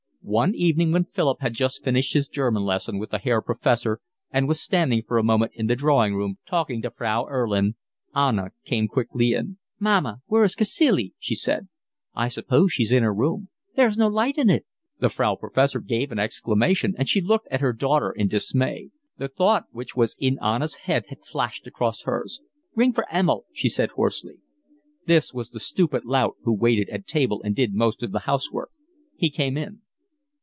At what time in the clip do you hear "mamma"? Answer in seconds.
9.79-10.21